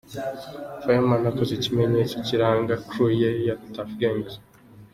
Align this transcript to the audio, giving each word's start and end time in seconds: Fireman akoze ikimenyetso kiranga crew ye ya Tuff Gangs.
Fireman 0.81 1.23
akoze 1.31 1.51
ikimenyetso 1.55 2.15
kiranga 2.27 2.73
crew 2.87 3.11
ye 3.21 3.29
ya 3.47 3.55
Tuff 3.73 3.89
Gangs. 3.99 4.33